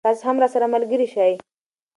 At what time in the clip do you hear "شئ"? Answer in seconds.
1.13-1.33